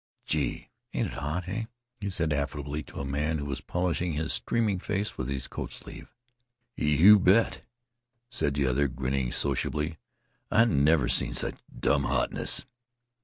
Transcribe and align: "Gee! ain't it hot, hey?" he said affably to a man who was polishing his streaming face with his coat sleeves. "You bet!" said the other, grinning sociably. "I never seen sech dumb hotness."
"Gee! 0.25 0.69
ain't 0.95 1.09
it 1.09 1.13
hot, 1.13 1.43
hey?" 1.43 1.67
he 1.99 2.09
said 2.09 2.33
affably 2.33 2.81
to 2.81 2.99
a 2.99 3.05
man 3.05 3.37
who 3.37 3.45
was 3.45 3.61
polishing 3.61 4.13
his 4.13 4.33
streaming 4.33 4.79
face 4.79 5.15
with 5.15 5.29
his 5.29 5.47
coat 5.47 5.71
sleeves. 5.71 6.07
"You 6.75 7.19
bet!" 7.19 7.61
said 8.27 8.55
the 8.55 8.65
other, 8.65 8.87
grinning 8.87 9.31
sociably. 9.31 9.99
"I 10.49 10.65
never 10.65 11.07
seen 11.07 11.35
sech 11.35 11.53
dumb 11.79 12.05
hotness." 12.05 12.65